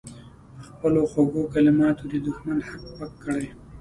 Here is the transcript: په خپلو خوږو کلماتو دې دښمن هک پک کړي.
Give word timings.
په 0.55 0.61
خپلو 0.67 1.01
خوږو 1.11 1.51
کلماتو 1.53 2.03
دې 2.11 2.19
دښمن 2.27 2.57
هک 2.69 2.83
پک 2.97 3.11
کړي. 3.23 3.47